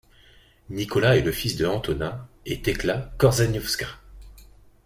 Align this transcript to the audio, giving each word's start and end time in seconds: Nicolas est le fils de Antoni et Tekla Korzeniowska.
Nicolas 0.71 1.15
est 1.15 1.21
le 1.21 1.31
fils 1.31 1.57
de 1.57 1.67
Antoni 1.67 2.09
et 2.47 2.59
Tekla 2.59 3.13
Korzeniowska. 3.19 3.85